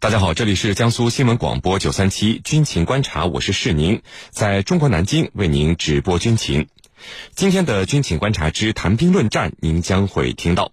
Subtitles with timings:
[0.00, 6.68] 大家好，这里是江苏新闻广播九三七军情观察，我是世宁，在中国南京为您直播军情。
[7.34, 10.70] 今天的军情观察之谈兵论战，您将会听到：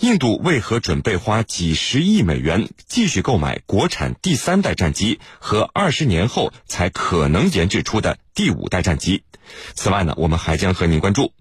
[0.00, 9.22] 印度为何准备花几十亿美元继续购买国产第三代战机和二十年后才可能研制出的第五代战机？
[9.74, 11.32] 此外呢，我们还将和您关注。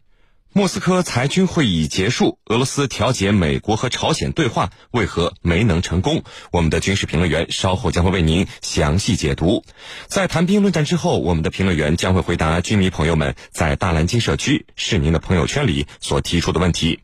[0.54, 6.24] 莫斯科裁军会议结束，俄罗斯调解美国和朝鲜对话为何没能成功？
[6.52, 9.64] 我们的军事评论员稍后将会为您详细解读。
[10.08, 17.02] 在谈兵论战之后，我们的评论员将会回答军迷朋友们在大蓝鲸社区、是您的朋友圈里所提出的问题。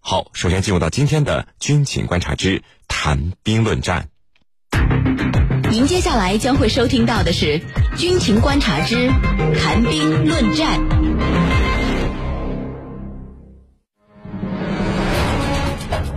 [0.00, 4.08] 好，首先进入到今天的军情观察之谈兵论战。
[5.70, 7.60] 您接下来将会收听到的是
[7.96, 9.08] 军情观察之
[9.60, 11.67] 谈兵论战。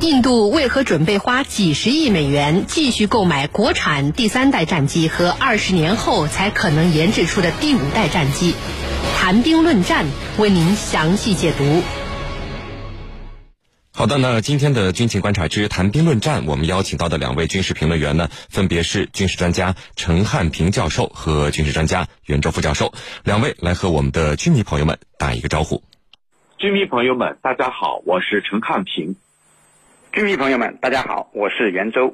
[0.02, 8.56] 印度为何准备花几十亿美元继续购买国产第三代战机和二十年后才可能研制出的第五代战机？
[9.16, 10.08] 谈兵论战，
[10.40, 11.84] 为您详细解读。
[13.94, 22.92] 好的，那今天的军情观察之谈兵论战，我们邀请到的两位军事评论员呢，分别是军事专家陈汉平教授和军事专家袁周副教授。
[23.24, 25.84] 两位来和我们的军迷朋友们打一个招呼。
[26.58, 29.16] 军迷朋友们，大家好，我是陈汉平。
[30.14, 32.14] 军迷朋友们，大家好，我是袁周。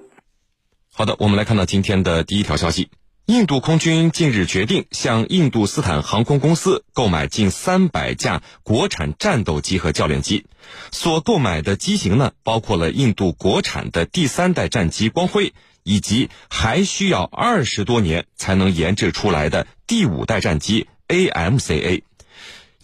[0.93, 2.91] 好的，我们来看到今天的第一条消息：
[3.25, 10.45] 印度空军近日决定向印度斯坦航空公司购买近三百架国产战斗机和教练机。
[10.91, 22.03] 所购买的机型呢，包括了印度国产的第三代战机“光辉”，以及还需要二十多年才能研制出来的第五代战机 AMCA。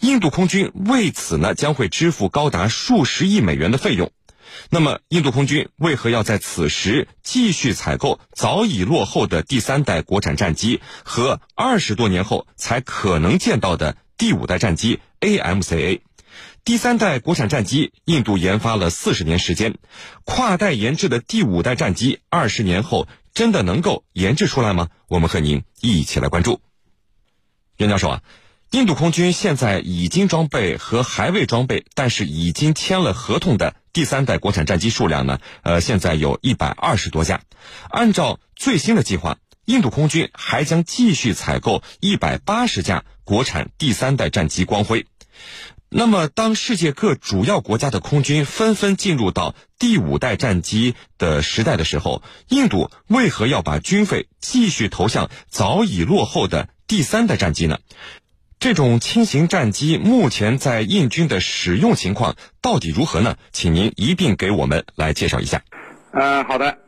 [0.00, 4.10] 印度空军为此呢，将会支付高达数十亿美元的费用。
[4.70, 16.00] 那么，印度空军为何要在此时继续采购早已落后的第三代国产战机和二十多年后才可能见到的第五代战机 AMCA？
[16.64, 19.74] 第三代国产战机，印度研发了四十年时间，
[20.24, 24.88] 跨代研制的第五代战机，二十年后真的能够研制出来吗？
[25.08, 26.60] 我们和您一起来关注。
[27.76, 28.22] 袁教授啊。
[28.74, 35.38] 印度空军现在已经装备和还未装备，但是已经签了合同的第三代国产战机数量呢？
[35.62, 37.42] 呃，现在有一百二十多架。
[37.88, 45.06] 按照最新的计划，印度空军还将继续采购一百八十架国产第三代战机“光辉”。
[45.88, 57.78] 那么，当世界各主要国家的空军纷纷进入到第五代战机的时代的时候，印度为何要把军费继续投向早已落后的第三代战机呢？
[58.64, 63.36] 这种轻型战机目前在印军的使用情况到底如何呢？
[63.52, 65.60] 请您一并给我们来介绍一下。
[66.12, 66.78] 呃，好的。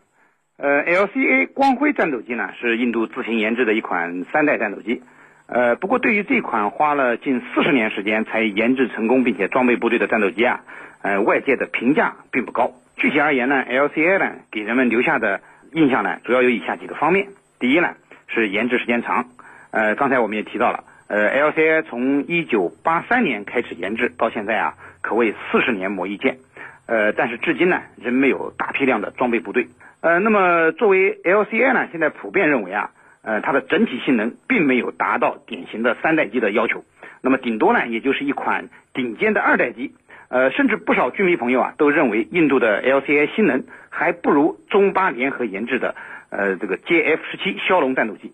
[0.56, 5.02] 呃，LCA 光辉战斗机呢是印度自行研制的一款三代战斗机。
[5.48, 10.60] 呃，不过对于这款花了近四十年时间才研制成功并且装备部队的战斗机啊，
[11.02, 12.72] 呃，外界的评价并不高。
[12.96, 15.42] 具体而言呢，LCA 呢给人们留下的
[15.74, 17.28] 印象呢主要有以下几个方面。
[17.60, 17.90] 第一呢
[18.28, 19.28] 是研制时间长。
[19.72, 20.84] 呃，刚才我们也提到了。
[21.08, 26.38] 呃，LCA 从一九八三年开始研制到现在啊，可谓四十年磨一剑。
[26.86, 29.68] 呃，但是至今呢，仍没有大批量的装备部队。
[30.00, 32.90] 呃，那么作为 LCA 呢，现在普遍认为啊，
[33.22, 36.84] 呃，它的整体性能并没有达到典型的三代机的要求。
[37.22, 39.94] 那么顶多呢，也就是一款顶尖的二代机。
[40.28, 45.94] 呃，甚至不少军迷朋友啊，都认为印度的 LCA 性能还不如中巴联合研制的
[46.30, 48.32] 呃这个 JF 十七枭龙战斗机。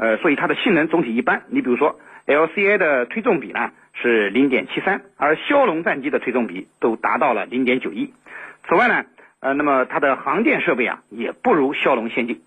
[0.00, 1.42] 呃，所以它的性能总体一般。
[1.48, 8.14] 你比如说，LCA 的推重比呢是零点七三，而枭龙战机的推重比都达到了零点九一。
[8.66, 9.04] 此外呢，
[9.40, 12.40] 呃，那么它的航电设备啊也不如枭龙先进。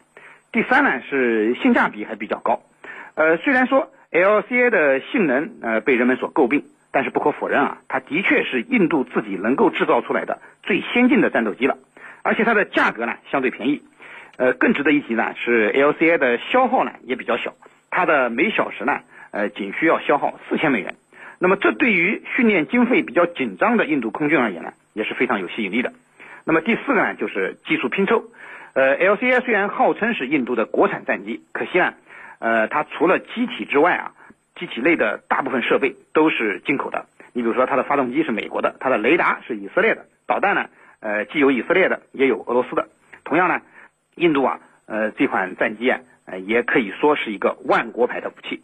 [0.52, 2.64] 第三呢是性价比还比较高。
[3.14, 11.78] 呃，虽然说 LCA 的性能呃被人们所诟病，但是不可否认啊，它的确是印度自己能够制造出来的最先进的战斗机了，
[12.24, 13.84] 而且它的价格呢相对便宜。
[14.36, 17.54] 呃，更值得一提呢是 LCA 的消耗呢也比较小，
[17.92, 19.02] 它的每小时呢
[19.32, 20.96] 呃仅需要消耗四千美元，
[21.38, 25.94] 那么这对于训练经费比较紧张的印度空军而言呢也是非常有吸引力的。
[26.46, 28.24] 那么第四个呢就是技术拼凑，
[28.74, 31.94] 呃 LCA 虽然号称是印度的国产战机，可惜呢
[32.40, 34.14] 呃它除了机体之外啊，
[34.56, 37.06] 机体内的大部分设备都是进口的。
[37.34, 40.66] 你比如说它的发动机是美国的，它的雷达是以色列的，导弹呢
[41.02, 42.88] 呃既有以色列的也有俄罗斯的，
[43.24, 43.62] 同样呢。
[44.16, 48.62] 印度啊，呃，这款战机啊，呃，也可以说是一个万国牌的武器。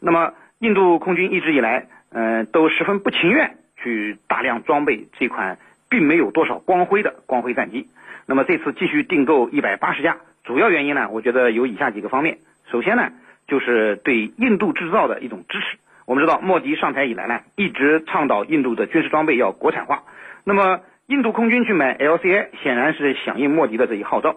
[0.00, 5.58] 那么，印度空军一直以来，呃，都十分不情愿去大量装备这款
[5.88, 7.88] 并没有多少光辉的光辉战机。
[8.26, 12.38] 那么这次继续订购一百八十架，主要原因呢，我觉得有以下几个方面。
[12.70, 13.10] 首先呢，
[13.46, 15.78] 就是对印度制造的一种支持。
[16.04, 20.04] 我们知道，莫迪上台以来呢，一直倡导印度的军事装备要国产化。
[20.44, 24.36] 那么，印度空军去买 LCA，显然是响应莫迪的这一号召。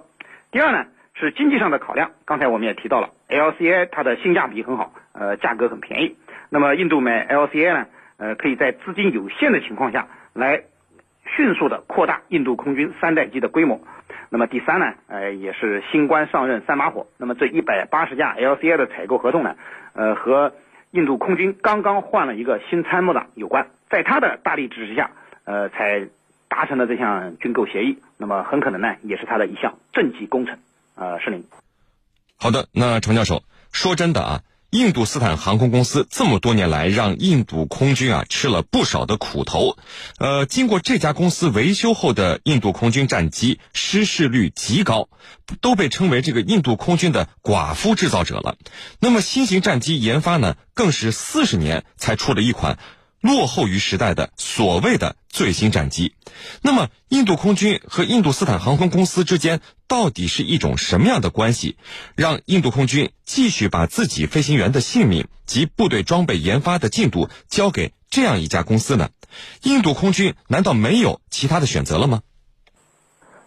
[0.51, 2.11] 第二呢，是经济上的考量。
[2.25, 6.17] 刚才我们也提到了，LCA 它的性价比很好，呃，价格很便宜。
[6.49, 7.85] 那么，印度买 LCA 呢，
[8.17, 10.63] 呃，可以在资金有限的情况下来
[11.37, 13.79] 迅速的扩大印度空军三代机的规模。
[14.29, 17.07] 那么第三呢，呃，也是新官上任三把火。
[17.17, 19.55] 那么这一百八十架 LCA 的采购合同呢，
[19.93, 20.53] 呃，和
[20.91, 25.11] 印度空军刚刚换了一个新参谋长有关，在他的大力支持下，
[25.45, 26.07] 呃，才
[26.51, 27.99] 达成了这项军购协议。
[28.17, 30.59] 那么很可能呢，也是他的一项政绩工程。
[30.95, 31.45] 呃，是您。
[32.35, 34.41] 好的，那程教授，说真的啊。
[34.71, 39.75] 印度斯坦航空公司这么多年来让印度空军啊吃了不少的苦头，
[40.17, 45.09] 呃，经过这家公司维修后的印度空军战机失事率极高，
[45.59, 48.55] 都被称为这个印度空军的寡妇制造者了。
[49.01, 52.79] 那么新型战机研发呢，更是四十年才出了一款。
[53.21, 56.15] 落后于时代的所谓的最新战机，
[56.63, 61.77] 那么印度空军和印度斯坦航空公司之间到底是一种什么样的关系，
[62.15, 69.09] 让印度空军继续把自己飞行员的性命及部队装备研发的进度交给这样一家公司呢？
[69.61, 72.21] 印度空军难道没有其他的选择了吗？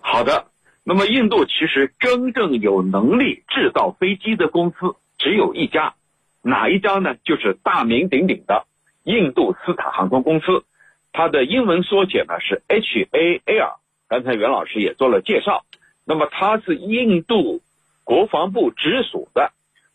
[0.00, 0.46] 好的，
[0.84, 5.94] 那么印度其实真正有能力制造飞机的公司只有一家，
[6.42, 7.16] 哪一家呢？
[7.24, 8.66] 就是大名鼎鼎的。
[9.04, 10.64] 印度斯坦航空公司，
[11.12, 13.76] 它的英文缩写呢是 HAL。
[14.08, 15.64] 刚才袁老师也做了介绍。
[16.06, 17.60] 那么它是印度
[18.02, 19.52] 国防部直属的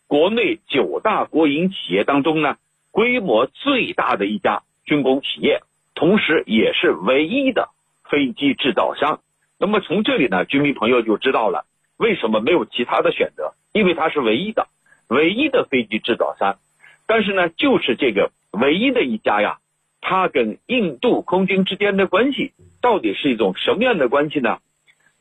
[0.08, 2.58] 国内九大国营企业当中呢
[2.92, 5.64] 规模最大的一家军工企业，
[5.96, 7.70] 同时也是唯一的
[8.10, 9.22] 飞机制造商。
[9.58, 11.66] 那么从这里呢，军迷朋友就知道了
[11.98, 14.68] 为什么没有其他的选择，因为它是唯一的、
[15.08, 16.60] 唯一的飞机制造商。
[17.08, 18.30] 但是呢，就是这个。
[18.52, 19.60] 唯一的一家呀，
[20.02, 24.60] 它跟印度空军之间的关系到底是一种什么样的关系呢？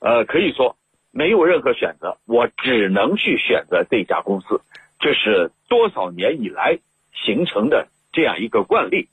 [0.00, 0.76] 呃，可以说
[1.10, 4.62] 没有任何选择，我只能去选择这家公司，
[4.98, 6.78] 这是多少年以来
[7.12, 9.08] 形成的这样一个惯例。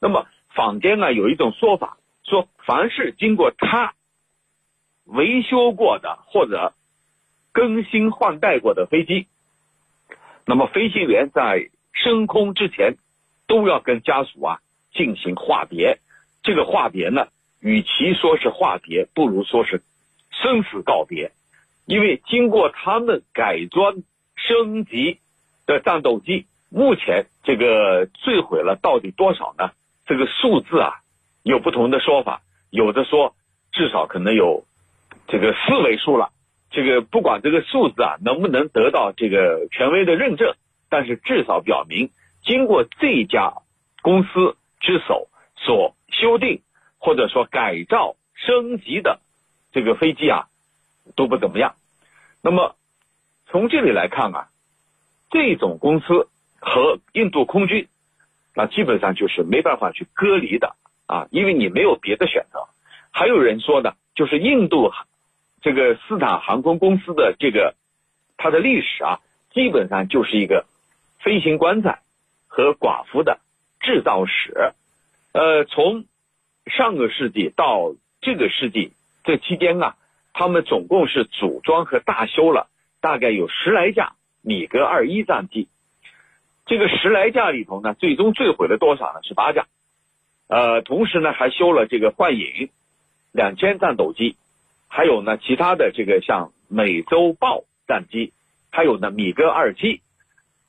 [0.00, 3.94] 那么坊间呢有一种说法，说凡是经过他
[5.04, 6.74] 维修过的或者
[7.52, 9.26] 更新换代过的飞机，
[10.44, 12.96] 那么飞行员在升空之前。
[13.46, 14.58] 都要跟家属啊
[14.92, 15.98] 进行话别，
[16.42, 17.28] 这个话别呢，
[17.60, 19.82] 与其说是话别，不如说是
[20.30, 21.32] 生死告别。
[21.84, 24.02] 因为经过他们改装
[24.34, 25.20] 升级
[25.66, 29.70] 的战斗机，目前这个坠毁了到底多少呢？
[30.04, 30.94] 这个数字啊
[31.42, 33.34] 有不同的说法，有的说
[33.70, 34.64] 至少可能有
[35.28, 36.30] 这个四位数了。
[36.70, 40.54] 这个不管这个数字啊能不能得到这个权威的认证，
[40.88, 42.10] 但是至少表明。
[42.46, 43.54] 经过这家
[44.02, 46.62] 公司之手所修订
[46.98, 49.20] 或者说改造升级的
[49.72, 50.46] 这个飞机啊，
[51.16, 51.74] 都不怎么样。
[52.40, 52.76] 那么
[53.46, 54.48] 从这里来看啊，
[55.28, 56.28] 这种公司
[56.60, 57.88] 和印度空军
[58.54, 60.76] 那基本上就是没办法去隔离的
[61.06, 62.60] 啊，因为你没有别的选择。
[63.10, 64.92] 还有人说呢，就是印度
[65.62, 67.74] 这个斯坦航空公司的这个
[68.36, 69.20] 它的历史啊，
[69.52, 70.64] 基本上就是一个
[71.18, 72.02] 飞行棺材。
[72.56, 73.40] 和寡妇的
[73.80, 74.72] 制造史，
[75.34, 76.06] 呃，从
[76.64, 78.92] 上个世纪到这个世纪
[79.24, 79.96] 这期间啊，
[80.32, 82.70] 他们总共是组装和大修了
[83.02, 85.68] 大概有十来架米格二一战机。
[86.64, 89.20] 这个十来架里头呢，最终坠毁了多少呢？
[89.22, 89.66] 是八架。
[90.48, 92.70] 呃，同时呢，还修了这个幻影
[93.32, 94.36] 两千战斗机，
[94.88, 98.32] 还有呢其他的这个像美洲豹战机，
[98.70, 100.00] 还有呢米格二七、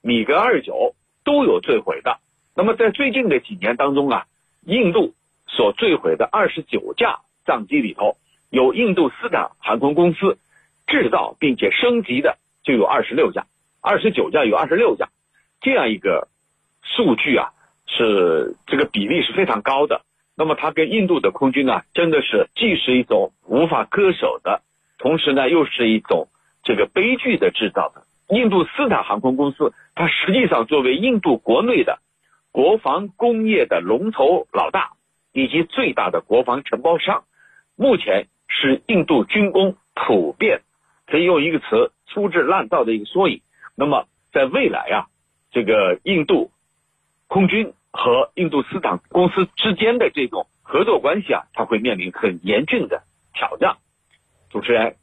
[0.02, 0.96] 米格二九。
[1.28, 2.20] 都有坠毁的。
[2.56, 4.26] 那么在最近的几年当中啊，
[4.66, 5.14] 印度
[5.46, 8.16] 所坠毁的二十九架战机里头，
[8.50, 10.38] 有印度斯坦航空公司
[10.88, 13.46] 制造并且升级的就有二十六架，
[13.82, 15.10] 二十九架有二十六架，
[15.60, 16.30] 这样一个
[16.82, 17.52] 数据啊，
[17.88, 20.04] 是这个比例是非常高的。
[20.34, 24.62] 那么它跟印度的空军啊，真的是既是一种无法割舍的，
[24.98, 26.30] 同时呢又是一种
[26.64, 28.07] 这个悲剧的制造的。
[28.30, 32.00] 印度斯坦航空公司，它实际上作为印度国内的
[32.52, 34.92] 国防工业的龙头老大，
[35.32, 37.24] 以及最大的国防承包商，
[37.76, 40.62] 目前是印度军工普遍
[41.06, 43.42] 可以用一个词粗制滥造的一个缩影。
[43.76, 45.08] 那么，在未来啊，
[45.52, 46.52] 这个印度
[47.28, 53.04] 空军和印度斯坦公司之间的这种合作关系啊，它会面临很严峻的
[53.34, 53.78] 挑战。
[54.50, 54.96] 主持人，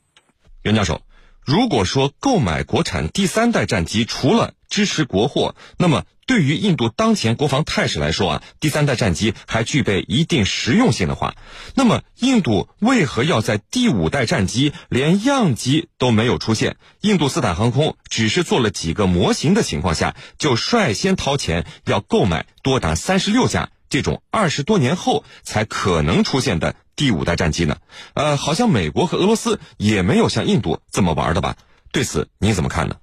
[0.62, 1.00] 袁教授。
[1.44, 11.36] 如果说购买国产第三代战机除了支持国货，那么对于印度当前国防态势来说啊，第三代战机还具备一定实用性的话，
[11.74, 26.74] 那么印度为何要在第五代战机连样机都没有出现，印度斯坦航空只是做了几个模型的情况下，就率先掏钱要购买多达三十六架这种二十多年后才可能出现的？
[26.96, 27.76] 第五代战机呢？
[28.16, 31.54] 呃，好像美国和俄罗斯也没有像印度这么玩的吧？
[31.92, 32.96] 对此你怎么看呢？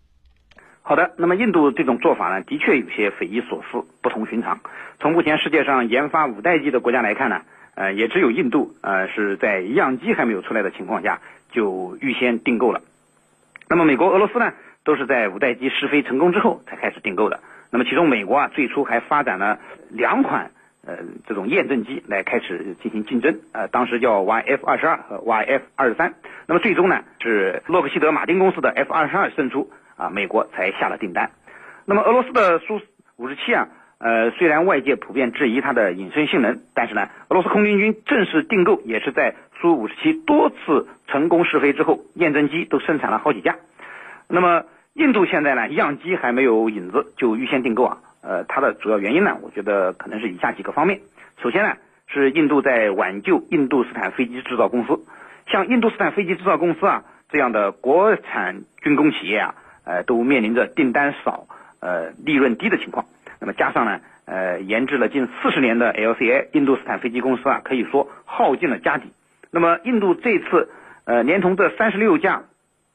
[0.81, 4.59] 好的，那么印度这种做法呢，的确有些匪夷所思、不同寻常。
[4.99, 7.43] 从目前世界上研发五代机的国家来看呢，
[7.75, 11.21] 呃，也只有印度呃是在样机还没有出来的情况下
[11.53, 12.81] 就预先订购了。
[13.69, 14.51] 那么美国、俄罗斯呢，
[14.83, 17.39] 都是在五代机试飞成功之后才开始订购的。
[17.69, 20.51] 那么其中美国啊，最初还发展了两款。
[20.85, 20.97] 呃，
[21.27, 26.15] 这种验证机来开始进行竞争，呃，当时叫 YF 二十二和 YF 二十三，
[26.47, 31.29] 那么最终呢是洛克希德马丁公司的 F 二十二胜出，啊，美国才下了订单。
[31.85, 32.81] 那么俄罗斯的苏
[33.15, 33.67] 五十七啊，
[33.99, 43.57] 呃，虽然外界普遍质疑它的隐身性能，但是呢，俄罗斯空军军正式订购也是在苏五十七多次成功试飞之后，验证机都生产了好几架。
[44.27, 47.97] 那么印度现在呢，样机还没有影子就预先订购啊。
[48.21, 50.99] 呃，它的主要原因呢，我觉得可能是以下几个方面。
[51.41, 51.75] 首先呢，
[52.07, 54.99] 是印度在挽救印度斯坦飞机制造公司，
[55.47, 61.47] 像印度斯坦飞机制造公司啊这样的国产军工企业啊，呃，都面临着订单少、
[61.79, 63.05] 呃利润低的情况。
[63.39, 69.11] 那么加上呢，呃，研制了近四十年的 LCA 印度斯坦飞机公司啊，可以说耗尽了家底。
[69.49, 70.69] 那么印度这次
[71.05, 72.43] 呃，连同这三十六架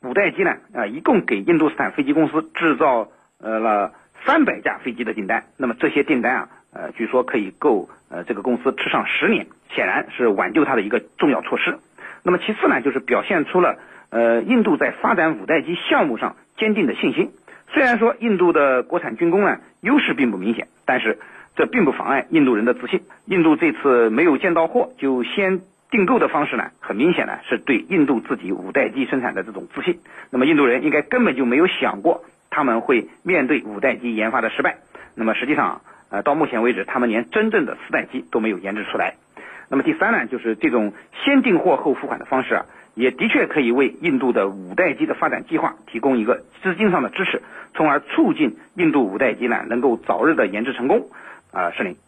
[0.03, 3.09] 五代机呢，啊，一共给印度斯坦飞机公司制造
[3.43, 3.93] 呃了。
[4.25, 11.79] 三百架飞机的订单，那么这些订单啊，呃，据说可以够呃这个公司吃上十年，显然是挽救它的一个重要措施。
[12.23, 13.79] 那么其次呢，就是表现出了
[14.11, 17.31] 呃印度在发展五代机项目上坚定的信心。
[17.69, 21.19] 虽然说印度的国产军工呢优势并不明显，但是
[21.55, 23.03] 这并不妨碍印度人的自信。
[23.27, 30.01] 印度这次没有见到货就先订购的方式呢，很明显呢是对印度自己五代机生产的这种自信。
[30.31, 32.25] 那么印度人应该根本就没有想过。
[32.57, 34.79] 他们会面对五代机研发的失败，
[35.15, 39.17] 那么实际上，呃，到目前为止，他们连真正的四代机都没有研制出来。
[39.69, 47.43] 那么第三呢，就是这种先订货后付款的方式啊，也的确可以为印度的五代机的发展计划提供一个资金上的支持，
[47.75, 51.11] 从而促进印度五代机呢能够早日的研制成功。
[51.53, 51.99] 啊，石林，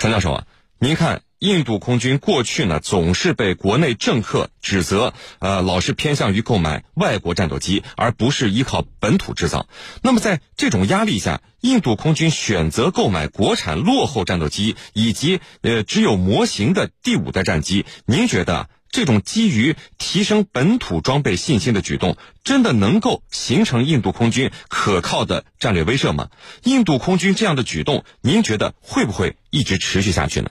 [0.00, 0.42] 陈教授啊，
[0.80, 1.25] 您看。
[1.38, 9.68] 印度空军过去呢，总是被国内政客指责，呃，老是偏向于购买外国战斗机，而不是依靠本土制造。
[10.02, 17.84] 那么在这种压力下，印度空军选择购买国产落后战斗机，以及呃只有模型的第五代战机。
[18.06, 26.30] 您觉得这种基于提升本土装备信心的举动，真的能够形成印度空军可靠的战略威慑吗？
[26.64, 30.48] 印度空军这样的举动，您觉得会不会一直持续下去呢？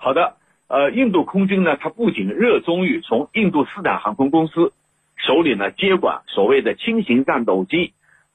[0.00, 0.36] 好的，
[0.68, 4.72] 呃，印度空军呢，它不仅热衷于从印度斯坦航空公司
[5.16, 7.92] 手里呢接管所谓的轻型战斗机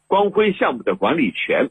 [0.08, 1.70] 光辉项目的管理权，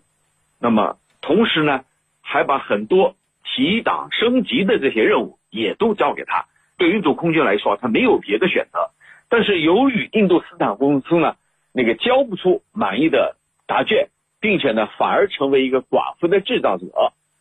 [0.59, 1.85] 那么同时呢，
[2.23, 6.47] 还把很多提档升级的这些任务也都交给他。
[6.79, 8.91] 对印度空军来说，他没有别的选择。
[9.29, 11.37] 但是由于印度斯坦公司呢，
[11.73, 14.09] 那个交不出满意的答卷，
[14.41, 16.87] 并且呢，反而成为一个寡妇的制造者，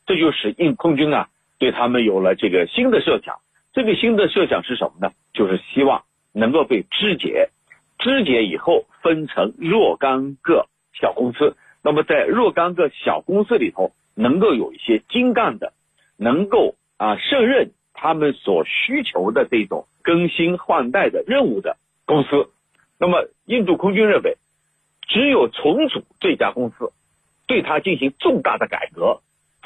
[0.06, 1.30] 这就使印空军啊。
[1.62, 3.38] 对他们有了这个新的设想，
[3.72, 5.14] 这个新的设想是什么呢？
[5.32, 7.52] 就是希望能够被肢解，
[8.00, 10.66] 肢解以后分成若干个
[11.00, 11.56] 小公司。
[11.84, 15.74] 那么在若干个小公司里头，能够有一些精干的，
[16.18, 22.50] 能够啊胜任他们所需求的这种更新换代的任务的公司。
[22.98, 24.38] 那么印度空军认为，
[25.08, 26.92] 只有重组这家公司，
[27.46, 29.22] 对它进行重大的改革。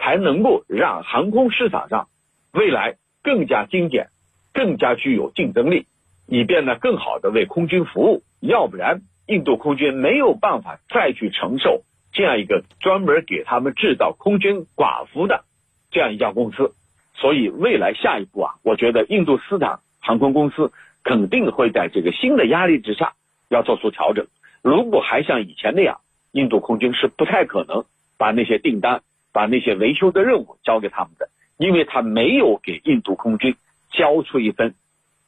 [0.06, 2.10] 才能够让航空市场上
[2.54, 4.10] 未来更加精简、
[4.54, 5.88] 更加具有竞争力，
[6.28, 8.22] 以便呢更好的为空军服务。
[8.40, 11.82] 要不然，印度空军没有办法再去承受
[12.14, 15.44] 这样一个专门给他们制造空军寡妇的
[15.90, 16.76] 这样一家公司。
[17.16, 20.72] 所以，未来下一步啊，我觉得印度斯坦航空公司
[21.04, 23.14] 肯定会在这个新的压力之下
[23.50, 24.28] 要做出调整。
[24.62, 27.86] 如果还像以前那样，印度空军是不太可能
[28.20, 29.02] 把那些订单。
[29.36, 31.28] 把那些维修的任务交给他们的，
[31.58, 33.58] 因为他没有给印度空军
[33.92, 34.76] 交出一份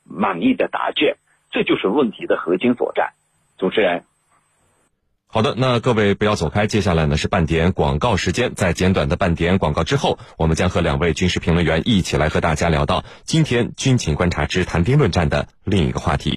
[0.06, 1.18] 满意的答卷，
[1.52, 3.12] 这就是问题的核心所在。
[3.58, 4.06] 主持人，
[5.28, 16.36] 好的，那各位不要走开，接下来呢是半点广告时间，在简短的半点广告之后，我们将和两位军事评论员一起来和大家聊到今天军情观察之谈兵论战的另一个话题。